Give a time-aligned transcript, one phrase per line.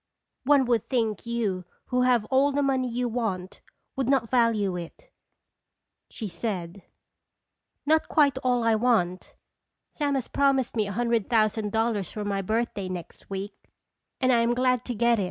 [0.45, 3.61] "One would think you, who have all the money you want,
[3.95, 5.11] would not value it,"
[6.09, 6.81] she said."
[7.85, 9.35] Not quite all I want.
[9.91, 13.53] Sam has promised me a hundred thousand dollars for my birth day, next week,
[14.19, 15.19] and I am glad to get it."